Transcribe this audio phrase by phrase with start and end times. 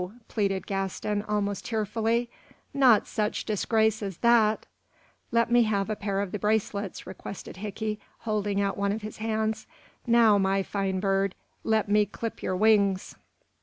[0.27, 2.27] pleaded Gaston, almost tearfully.
[2.73, 4.65] "Not such disgrace as that!"
[5.31, 9.17] "Let me have a pair of the bracelets," requested Hickey, holding out one of his
[9.17, 9.67] hands.
[10.07, 13.13] "Now, my tine bird, let me clip yer wings."